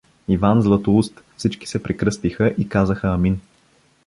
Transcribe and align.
Иван 0.27 0.61
Златоуст 0.61 1.21
всички 1.37 1.67
се 1.67 1.83
прекръстиха 1.83 2.53
и 2.57 2.69
казаха 2.69 3.07
амин. 3.09 3.39